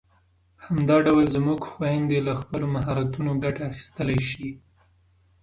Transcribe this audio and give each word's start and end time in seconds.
همدا 0.65 0.95
ډول 1.07 1.25
زموږ 1.35 1.59
خويندې 1.71 2.17
له 2.27 2.33
خپلو 2.41 2.65
مهارتونو 2.75 3.31
ګټه 3.43 3.61
اخیستلای 3.71 4.19
شي. 4.31 4.49